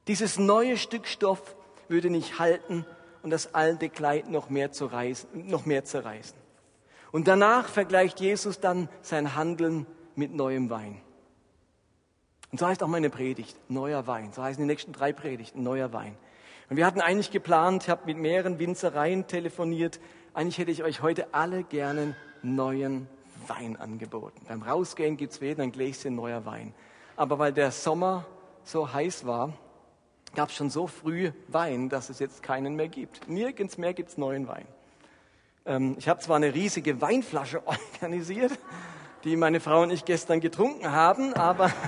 [0.07, 1.55] Dieses neue Stück Stoff
[1.87, 2.85] würde nicht halten
[3.21, 6.37] und das alte Kleid noch mehr, zerreißen, noch mehr zerreißen.
[7.11, 11.01] Und danach vergleicht Jesus dann sein Handeln mit neuem Wein.
[12.51, 14.31] Und so heißt auch meine Predigt, neuer Wein.
[14.33, 16.17] So heißen die nächsten drei Predigten, neuer Wein.
[16.69, 19.99] Und wir hatten eigentlich geplant, ich habe mit mehreren Winzereien telefoniert,
[20.33, 23.07] eigentlich hätte ich euch heute alle gerne neuen
[23.47, 24.45] Wein angeboten.
[24.47, 26.73] Beim Rausgehen gibt es wieder ein Gläschen neuer Wein.
[27.17, 28.25] Aber weil der Sommer
[28.63, 29.53] so heiß war,
[30.35, 33.27] gab es schon so früh Wein, dass es jetzt keinen mehr gibt.
[33.27, 34.65] Nirgends mehr gibt es neuen Wein.
[35.65, 37.65] Ähm, ich habe zwar eine riesige Weinflasche
[38.01, 38.57] organisiert,
[39.23, 41.71] die meine Frau und ich gestern getrunken haben, aber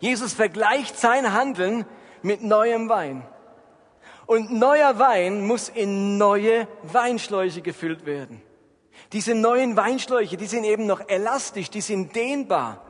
[0.00, 1.86] Jesus vergleicht sein Handeln
[2.22, 3.26] mit neuem Wein.
[4.26, 8.42] Und neuer Wein muss in neue Weinschläuche gefüllt werden.
[9.12, 12.84] Diese neuen Weinschläuche, die sind eben noch elastisch, die sind dehnbar.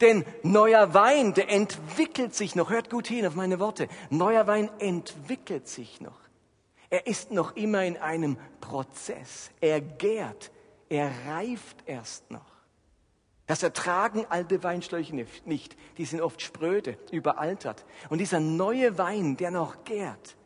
[0.00, 2.70] Denn neuer Wein, der entwickelt sich noch.
[2.70, 3.88] Hört gut hin auf meine Worte.
[4.10, 6.27] Neuer Wein entwickelt sich noch.
[6.90, 9.50] Er ist noch immer in einem Prozess.
[9.60, 10.50] Er gärt.
[10.88, 12.58] Er reift erst noch.
[13.46, 15.76] Das ertragen alte Weinschläuche nicht.
[15.96, 17.84] Die sind oft spröde, überaltert.
[18.10, 20.36] Und dieser neue Wein, der noch gärt,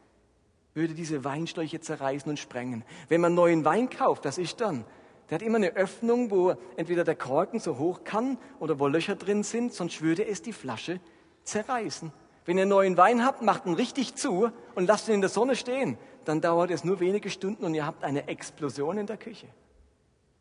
[0.74, 2.84] würde diese Weinschläuche zerreißen und sprengen.
[3.08, 4.84] Wenn man neuen Wein kauft, das ist dann.
[5.28, 9.16] Der hat immer eine Öffnung, wo entweder der Korken so hoch kann oder wo Löcher
[9.16, 11.00] drin sind, sonst würde es die Flasche
[11.44, 12.12] zerreißen.
[12.44, 15.56] Wenn ihr neuen Wein habt, macht ihn richtig zu und lasst ihn in der Sonne
[15.56, 15.96] stehen.
[16.24, 19.48] Dann dauert es nur wenige Stunden und ihr habt eine Explosion in der Küche.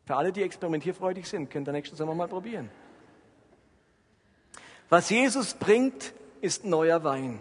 [0.04, 2.70] Für alle, die experimentierfreudig sind, könnt ihr nächsten Sommer mal probieren.
[4.88, 7.40] Was Jesus bringt, ist neuer Wein.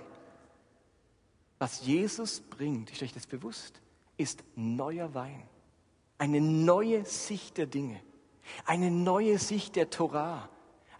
[1.60, 3.82] Was Jesus bringt, ist euch das bewusst,
[4.18, 5.44] ist neuer Wein.
[6.18, 8.00] Eine neue Sicht der Dinge.
[8.66, 10.50] Eine neue Sicht der Torah.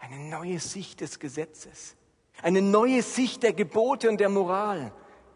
[0.00, 1.96] Eine neue Sicht des Gesetzes.
[2.42, 4.92] Eine neue Sicht der Gebote und der Moral.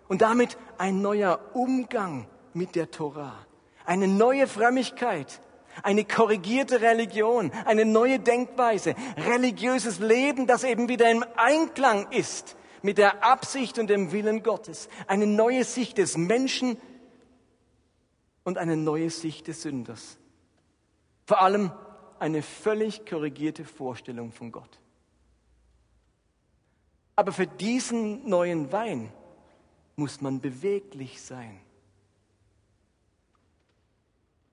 [0.09, 3.47] Und damit ein neuer Umgang mit der Torah.
[3.85, 5.41] Eine neue Frömmigkeit.
[5.83, 7.53] Eine korrigierte Religion.
[7.65, 8.95] Eine neue Denkweise.
[9.17, 14.89] Religiöses Leben, das eben wieder im Einklang ist mit der Absicht und dem Willen Gottes.
[15.07, 16.79] Eine neue Sicht des Menschen
[18.45, 20.19] und eine neue Sicht des Sünders.
[21.27, 21.73] Vor allem
[22.19, 24.81] eine völlig korrigierte Vorstellung von Gott.
[27.17, 29.13] Aber für diesen neuen Wein
[29.97, 31.61] muss man beweglich sein,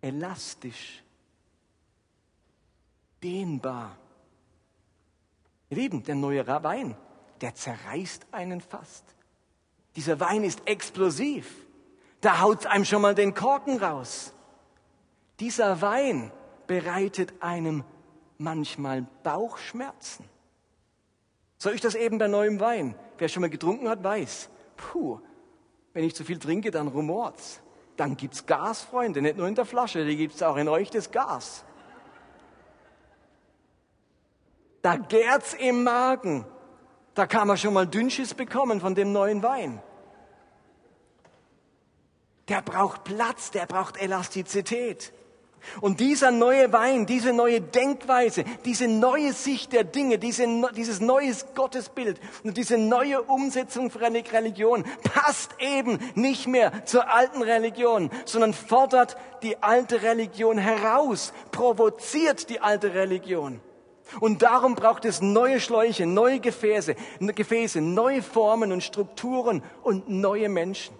[0.02, 1.04] elastisch,
[3.22, 3.98] dehnbar.
[5.70, 6.96] Ihr Lieben, der neue Wein
[7.44, 9.04] der zerreißt einen fast.
[9.98, 11.54] Dieser Wein ist explosiv.
[12.22, 14.34] Da haut einem schon mal den Korken raus.
[15.42, 16.32] Dieser Wein
[16.68, 17.84] bereitet einem
[18.38, 20.24] manchmal Bauchschmerzen.
[21.58, 22.96] So ist das eben bei neuem Wein.
[23.18, 25.20] Wer schon mal getrunken hat, weiß, puh,
[25.94, 27.62] Wenn ich zu viel trinke, dann rumort's.
[27.96, 31.12] Dann gibt's Gas, Freunde, nicht nur in der Flasche, die gibt's auch in euch das
[31.12, 31.64] Gas.
[34.82, 36.46] Da gärt's im Magen.
[37.14, 39.82] Da kann man schon mal Dünnschiss bekommen von dem neuen Wein.
[42.48, 45.14] Der braucht Platz, der braucht Elastizität.
[45.82, 50.46] Und dieser neue Wein, diese neue Denkweise, diese neue Sicht der Dinge, diese,
[50.76, 57.12] dieses neues Gottesbild und diese neue Umsetzung für eine Religion passt eben nicht mehr zur
[57.12, 63.62] alten Religion, sondern fordert die alte Religion heraus, provoziert die alte Religion.
[64.20, 70.50] Und darum braucht es neue Schläuche, neue Gefäße, Gefäße, neue Formen und Strukturen und neue
[70.50, 70.96] Menschen.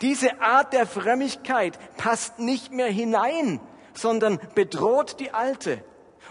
[0.00, 3.60] Diese Art der Frömmigkeit passt nicht mehr hinein,
[3.94, 5.82] sondern bedroht die alte.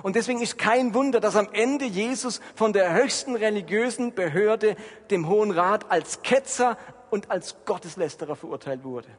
[0.02, 4.76] Und deswegen ist kein Wunder, dass am Ende Jesus von der höchsten religiösen Behörde,
[5.12, 6.78] dem Hohen Rat, als Ketzer
[7.12, 9.10] und als Gotteslästerer verurteilt wurde.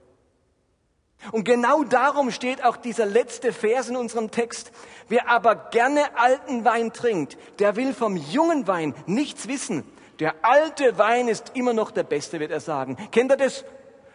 [1.32, 4.72] Und genau darum steht auch dieser letzte Vers in unserem Text.
[5.08, 9.84] Wer aber gerne alten Wein trinkt, der will vom jungen Wein nichts wissen.
[10.18, 12.96] Der alte Wein ist immer noch der beste, wird er sagen.
[13.10, 13.64] Kennt ihr das?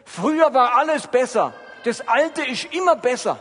[0.09, 1.53] Früher war alles besser.
[1.83, 3.39] Das Alte ist immer besser.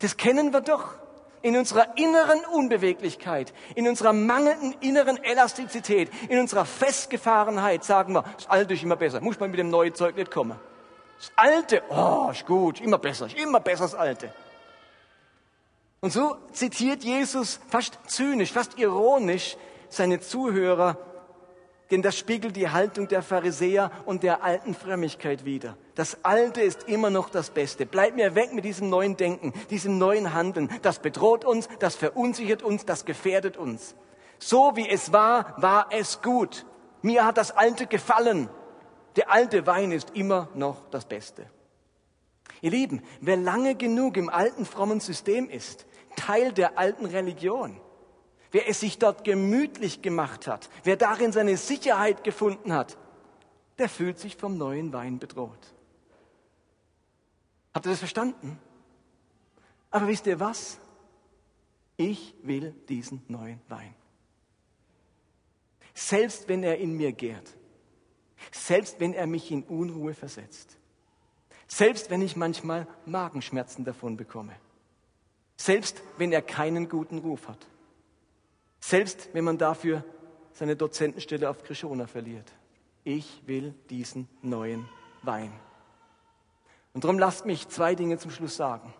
[0.00, 0.94] Das kennen wir doch.
[1.42, 8.48] In unserer inneren Unbeweglichkeit, in unserer mangelnden inneren Elastizität, in unserer Festgefahrenheit sagen wir, das
[8.48, 9.20] Alte ist immer besser.
[9.20, 10.58] Muss man mit dem neuen Zeug nicht kommen.
[11.18, 14.34] Das Alte, oh, ist gut, immer besser, ist immer besser das Alte.
[16.00, 19.56] Und so zitiert Jesus fast zynisch, fast ironisch
[19.88, 20.98] seine Zuhörer
[21.90, 25.76] denn das spiegelt die Haltung der Pharisäer und der alten Frömmigkeit wider.
[25.94, 27.86] Das Alte ist immer noch das Beste.
[27.86, 30.70] Bleib mir weg mit diesem neuen Denken, diesem neuen Handeln.
[30.82, 33.94] Das bedroht uns, das verunsichert uns, das gefährdet uns.
[34.38, 36.66] So wie es war, war es gut.
[37.02, 38.48] Mir hat das Alte gefallen.
[39.16, 41.46] Der alte Wein ist immer noch das Beste.
[42.60, 47.80] Ihr Lieben, wer lange genug im alten frommen System ist, Teil der alten Religion,
[48.54, 52.96] wer es sich dort gemütlich gemacht hat, wer darin seine Sicherheit gefunden hat,
[53.78, 55.74] der fühlt sich vom neuen Wein bedroht.
[57.74, 58.60] Habt ihr das verstanden?
[59.90, 60.78] Aber wisst ihr was?
[61.96, 63.92] Ich will diesen neuen Wein.
[65.92, 67.56] Selbst wenn er in mir gärt,
[68.52, 70.78] selbst wenn er mich in Unruhe versetzt,
[71.66, 74.54] selbst wenn ich manchmal Magenschmerzen davon bekomme,
[75.56, 77.66] selbst wenn er keinen guten Ruf hat.
[78.86, 80.04] Selbst wenn man dafür
[80.52, 82.52] seine Dozentenstelle auf Krishona verliert.
[83.02, 84.86] Ich will diesen neuen
[85.22, 85.50] Wein.
[86.92, 88.92] Und darum lasst mich zwei Dinge zum Schluss sagen.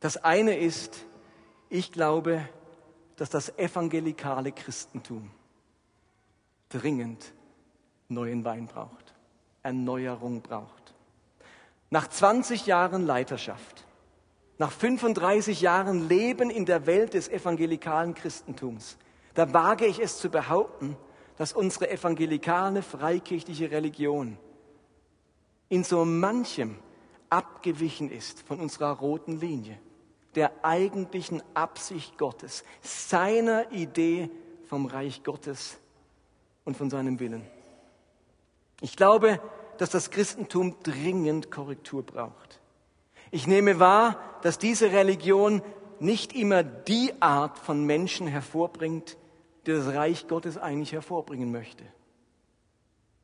[0.00, 1.04] Das eine ist,
[1.68, 2.48] ich glaube,
[3.16, 5.30] dass das evangelikale Christentum
[6.70, 7.34] dringend
[8.08, 9.12] neuen Wein braucht,
[9.62, 10.94] Erneuerung braucht.
[11.90, 13.84] Nach 20 Jahren Leiterschaft
[14.58, 18.98] nach 35 Jahren Leben in der Welt des evangelikalen Christentums,
[19.34, 20.96] da wage ich es zu behaupten,
[21.36, 24.36] dass unsere evangelikale freikirchliche Religion
[25.68, 26.76] in so manchem
[27.30, 29.78] abgewichen ist von unserer roten Linie,
[30.34, 34.30] der eigentlichen Absicht Gottes, seiner Idee
[34.64, 35.78] vom Reich Gottes
[36.64, 37.46] und von seinem Willen.
[38.80, 39.40] Ich glaube,
[39.78, 42.60] dass das Christentum dringend Korrektur braucht.
[43.30, 45.62] Ich nehme wahr, dass diese Religion
[46.00, 49.16] nicht immer die Art von Menschen hervorbringt,
[49.66, 51.84] die das Reich Gottes eigentlich hervorbringen möchte.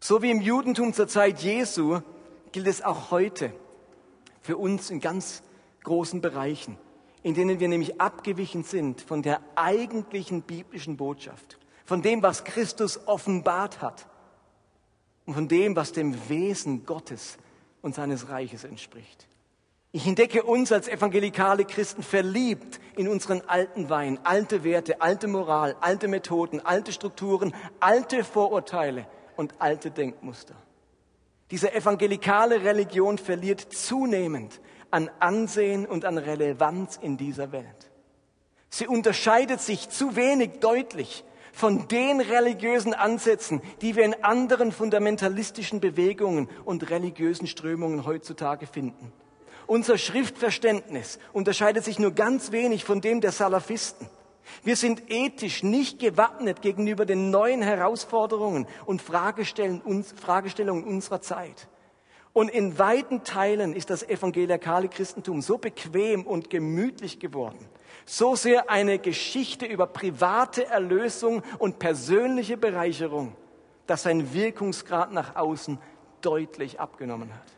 [0.01, 2.01] So wie im Judentum zur Zeit Jesu
[2.53, 3.53] gilt es auch heute
[4.43, 5.43] für uns in ganz
[5.85, 6.77] großen Bereichen,
[7.23, 13.07] in denen wir nämlich abgewichen sind von der eigentlichen biblischen Botschaft, von dem, was Christus
[13.07, 14.07] offenbart hat
[15.25, 17.39] und von dem, was dem Wesen Gottes
[17.81, 19.27] und seines Reiches entspricht.
[19.97, 25.77] Ich entdecke uns als evangelikale Christen verliebt in unseren alten Wein, alte Werte, alte Moral,
[25.81, 30.57] alte Methoden, alte Strukturen, alte Vorurteile und alte Denkmuster.
[31.53, 37.93] Diese evangelikale Religion verliert zunehmend an Ansehen und an Relevanz in dieser Welt.
[38.71, 45.79] Sie unterscheidet sich zu wenig deutlich von den religiösen Ansätzen, die wir in anderen fundamentalistischen
[45.79, 49.13] Bewegungen und religiösen Strömungen heutzutage finden.
[49.67, 54.09] Unser Schriftverständnis unterscheidet sich nur ganz wenig von dem der Salafisten.
[54.63, 59.83] Wir sind ethisch nicht gewappnet gegenüber den neuen Herausforderungen und Fragestellungen
[60.85, 61.69] unserer Zeit.
[62.35, 67.69] Und in weiten Teilen ist das evangelikale Christentum so bequem und gemütlich geworden,
[68.07, 73.37] so sehr eine Geschichte über private Erlösung und persönliche Bereicherung,
[73.87, 75.79] dass sein Wirkungsgrad nach außen
[76.23, 77.54] deutlich abgenommen hat.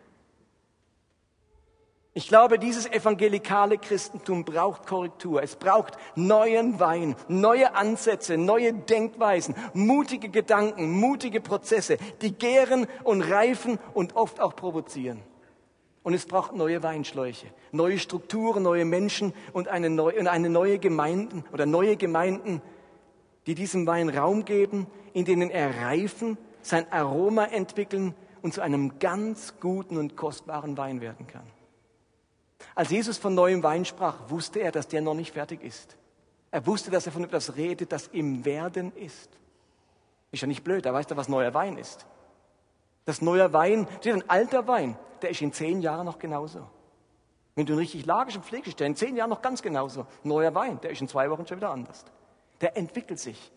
[2.17, 5.43] Ich glaube, dieses evangelikale Christentum braucht Korrektur.
[5.43, 13.21] Es braucht neuen Wein, neue Ansätze, neue Denkweisen, mutige Gedanken, mutige Prozesse, die gären und
[13.21, 15.21] reifen und oft auch provozieren.
[16.05, 20.79] Und es braucht neue Weinschläuche, neue Strukturen, neue Menschen und eine neue, und eine neue
[20.79, 22.63] Gemeinden oder neue Gemeinden,
[23.47, 28.99] die diesem Wein Raum geben, in denen er reifen, sein Aroma entwickeln und zu einem
[29.01, 31.56] ganz guten und kostbaren Wein werden kann.
[32.75, 35.97] Als Jesus von neuem Wein sprach, wusste er, dass der noch nicht fertig ist.
[36.51, 39.31] Er wusste, dass er von etwas redet, das im Werden ist.
[40.33, 42.07] Ist ja nicht blöd, da weiß er, was neuer Wein ist.
[43.05, 46.67] Das neue Wein, ein alter Wein, der ist in zehn Jahren noch genauso.
[47.55, 50.07] Wenn du ihn richtig lagerst und pflegst, der in zehn Jahren noch ganz genauso.
[50.25, 52.05] Neuer Wein, der ist in zwei Wochen schon wieder anders.
[52.61, 53.51] Der entwickelt sich.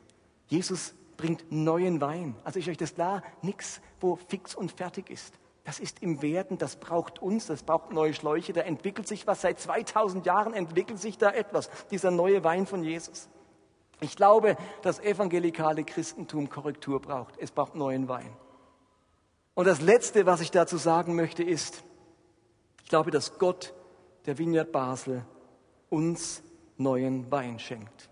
[0.48, 2.36] Jesus bringt neuen Wein.
[2.44, 3.24] Also ist euch das klar?
[3.42, 5.34] Nichts, wo fix und fertig ist.
[5.70, 9.42] Das ist im Werden, das braucht uns, das braucht neue Schläuche, da entwickelt sich was.
[9.42, 13.30] Seit 2000 Jahren entwickelt sich da etwas, dieser neue Wein von Jesus.
[14.02, 17.38] Ich glaube, das evangelikale Christentum Korrektur braucht.
[17.38, 18.36] Es braucht neuen Wein.
[19.54, 21.84] Und das Letzte, was ich dazu sagen möchte, ist,
[22.82, 23.76] ich glaube, dass Gott,
[24.26, 25.24] der Vineyard Basel,
[25.92, 26.42] uns
[26.78, 28.10] neuen Wein schenkt.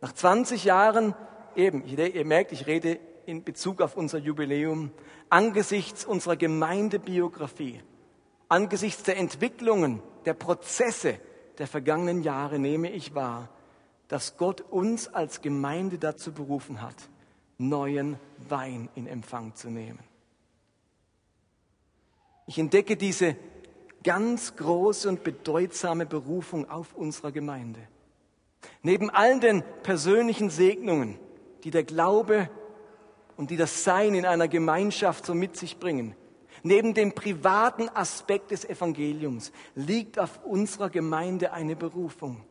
[0.00, 1.14] Nach 20 Jahren,
[1.54, 4.90] eben, ihr merkt, ich rede in Bezug auf unser Jubiläum,
[5.28, 7.80] angesichts unserer Gemeindebiografie,
[8.48, 11.18] angesichts der Entwicklungen, der Prozesse
[11.58, 13.48] der vergangenen Jahre nehme ich wahr,
[14.08, 16.96] dass Gott uns als Gemeinde dazu berufen hat,
[17.58, 18.18] neuen
[18.48, 20.00] Wein in Empfang zu nehmen.
[22.46, 23.36] Ich entdecke diese
[24.02, 27.80] ganz große und bedeutsame Berufung auf unserer Gemeinde.
[28.82, 31.18] Neben all den persönlichen Segnungen,
[31.64, 32.50] die der Glaube
[33.36, 36.14] und die das Sein in einer Gemeinschaft so mit sich bringen.
[36.62, 42.42] Neben dem privaten Aspekt des Evangeliums liegt auf unserer Gemeinde eine Berufung.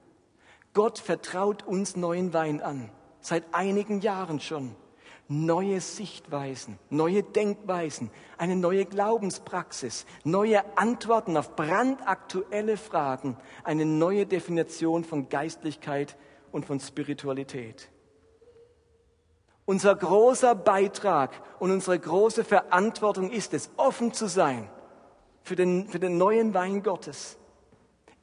[0.73, 2.89] Gott vertraut uns neuen Wein an,
[3.21, 4.75] seit einigen Jahren schon.
[5.29, 15.03] Neue Sichtweisen, neue Denkweisen, eine neue Glaubenspraxis, neue Antworten auf brandaktuelle Fragen, eine neue Definition
[15.05, 16.17] von Geistlichkeit
[16.51, 17.89] und von Spiritualität.
[19.65, 24.69] Unser großer Beitrag und unsere große Verantwortung ist es, offen zu sein
[25.43, 27.37] für den, für den neuen Wein Gottes,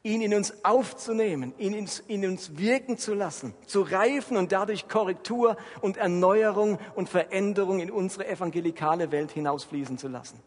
[0.03, 4.89] ihn in uns aufzunehmen, ihn in, in uns wirken zu lassen, zu reifen und dadurch
[4.89, 10.41] Korrektur und Erneuerung und Veränderung in unsere evangelikale Welt hinausfließen zu lassen.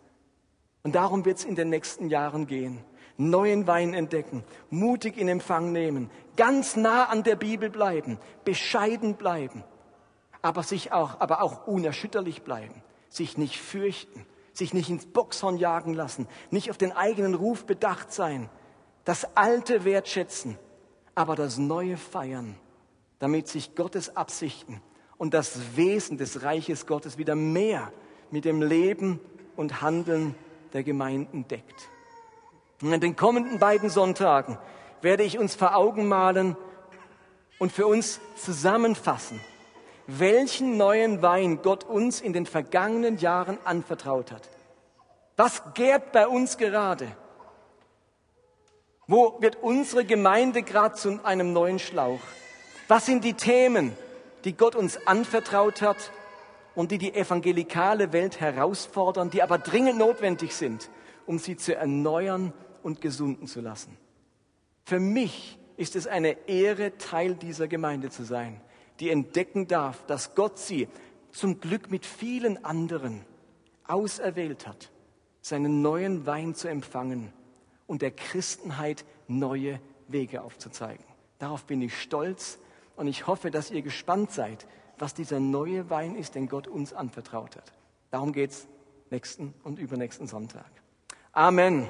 [0.84, 2.80] Und darum wird es in den nächsten Jahren gehen.
[3.18, 9.64] Neuen Wein entdecken, mutig in Empfang nehmen, ganz nah an der Bibel bleiben, bescheiden bleiben
[10.44, 15.96] aber sich auch, aber auch unerschütterlich bleiben, sich nicht fürchten, sich nicht ins Boxhorn jagen
[15.96, 18.50] lassen, nicht auf den eigenen Ruf bedacht sein,
[19.06, 20.60] das Alte wertschätzen,
[21.16, 22.56] aber das Neue feiern,
[23.20, 24.82] damit sich Gottes Absichten
[25.18, 27.92] und das Wesen des Reiches Gottes wieder mehr
[28.30, 29.20] mit dem Leben
[29.56, 30.36] und Handeln
[30.74, 31.90] der Gemeinden deckt.
[32.82, 34.58] Und in den kommenden beiden Sonntagen
[35.02, 36.58] werde ich uns vor Augen malen
[37.60, 39.40] und für uns zusammenfassen,
[40.08, 44.50] welchen neuen Wein Gott uns in den vergangenen Jahren anvertraut hat.
[45.36, 47.08] Was gärt bei uns gerade?
[49.08, 52.22] Wo wird unsere Gemeinde gerade zu einem neuen Schlauch?
[52.88, 53.94] Was sind die Themen,
[54.44, 56.12] die Gott uns anvertraut hat
[56.76, 60.90] und die die evangelikale Welt herausfordern, die aber dringend notwendig sind,
[61.26, 63.98] um sie zu erneuern und gesunden zu lassen?
[64.84, 68.62] Für mich ist es eine Ehre, Teil dieser Gemeinde zu sein
[69.00, 70.88] die entdecken darf, dass Gott sie
[71.32, 73.26] zum Glück mit vielen anderen
[73.88, 74.92] auserwählt hat,
[75.42, 77.34] seinen neuen Wein zu empfangen
[77.88, 81.04] und der Christenheit neue Wege aufzuzeigen.
[81.40, 82.60] Darauf bin ich stolz
[82.96, 84.68] und ich hoffe, dass ihr gespannt seid,
[84.98, 87.74] was dieser neue Wein ist, den Gott uns anvertraut hat.
[88.12, 88.68] Darum geht es
[89.10, 90.70] nächsten und übernächsten Sonntag.
[91.32, 91.90] Amen.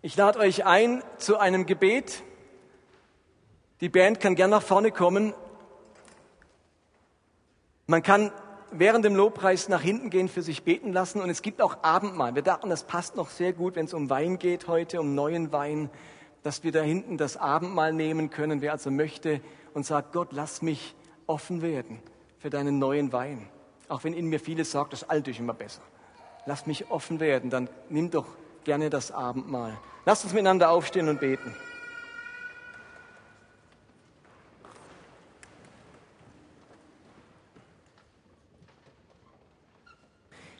[0.00, 2.22] Ich lade euch ein zu einem Gebet.
[3.80, 5.34] Die Band kann gern nach vorne kommen.
[7.92, 8.32] Man kann
[8.70, 12.34] während dem Lobpreis nach hinten gehen, für sich beten lassen und es gibt auch Abendmahl.
[12.34, 15.52] Wir dachten, das passt noch sehr gut, wenn es um Wein geht heute, um neuen
[15.52, 15.90] Wein,
[16.42, 19.42] dass wir da hinten das Abendmahl nehmen können, wer also möchte
[19.74, 20.94] und sagt, Gott, lass mich
[21.26, 21.98] offen werden
[22.38, 23.46] für deinen neuen Wein.
[23.90, 25.82] Auch wenn in mir vieles sagt, das alte ist immer besser.
[26.46, 28.24] Lass mich offen werden, dann nimm doch
[28.64, 29.78] gerne das Abendmahl.
[30.06, 31.54] Lass uns miteinander aufstehen und beten.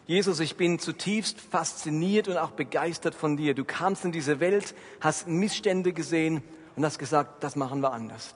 [0.06, 3.54] Jesus, ich bin zutiefst fasziniert und auch begeistert von dir.
[3.54, 6.42] Du kamst in diese Welt, hast Missstände gesehen
[6.74, 8.34] und hast gesagt, das machen wir anders.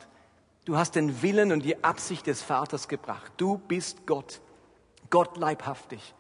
[0.65, 3.33] Du hast den Willen und die Absicht des Vaters gebracht.
[3.37, 4.41] Du bist Gott,
[5.11, 6.15] Gott leibhaftig.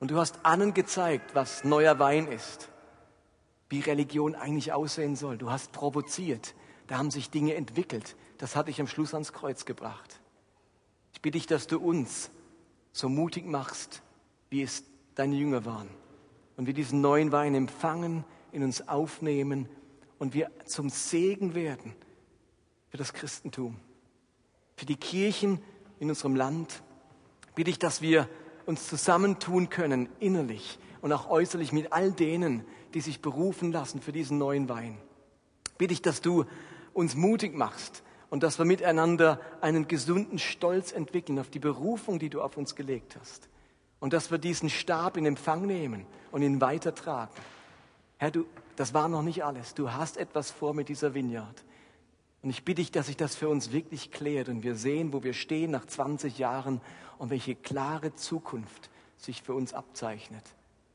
[0.00, 2.68] Und du hast allen gezeigt, was neuer Wein ist,
[3.70, 5.38] wie Religion eigentlich aussehen soll.
[5.38, 6.54] Du hast provoziert.
[6.86, 8.16] Da haben sich Dinge entwickelt.
[8.38, 10.20] Das hat dich am Schluss ans Kreuz gebracht.
[11.14, 12.30] Ich bitte dich, dass du uns
[12.92, 14.02] so mutig machst,
[14.50, 14.84] wie es
[15.14, 15.88] deine Jünger waren.
[16.56, 19.68] Und wir diesen neuen Wein empfangen, in uns aufnehmen
[20.18, 21.94] und wir zum Segen werden
[22.88, 23.76] für das Christentum,
[24.76, 25.58] für die Kirchen
[25.98, 26.82] in unserem Land.
[27.56, 28.28] Bitte ich, dass wir
[28.66, 32.64] uns zusammentun können, innerlich und auch äußerlich mit all denen,
[32.94, 34.96] die sich berufen lassen für diesen neuen Wein.
[35.76, 36.44] Bitte ich, dass du
[36.92, 42.30] uns mutig machst und dass wir miteinander einen gesunden Stolz entwickeln auf die Berufung, die
[42.30, 43.48] du auf uns gelegt hast.
[44.04, 47.32] Und dass wir diesen Stab in Empfang nehmen und ihn weitertragen.
[48.18, 48.44] Herr, du,
[48.76, 49.72] das war noch nicht alles.
[49.72, 51.64] Du hast etwas vor mit dieser Vineyard.
[52.42, 55.22] Und ich bitte dich, dass sich das für uns wirklich klärt und wir sehen, wo
[55.22, 56.82] wir stehen nach 20 Jahren
[57.16, 60.44] und welche klare Zukunft sich für uns abzeichnet.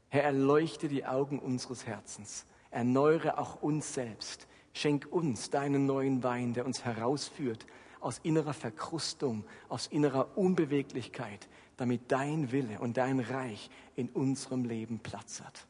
[0.10, 2.46] Herr, erleuchte die Augen unseres Herzens.
[2.70, 4.46] Erneuere auch uns selbst.
[4.72, 7.66] Schenk uns deinen neuen Wein, der uns herausführt
[8.02, 11.48] aus innerer Verkrustung, aus innerer Unbeweglichkeit,
[11.80, 15.66] damit dein Wille und dein Reich in unserem Leben Platz hat.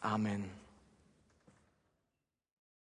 [0.00, 0.44] Amen.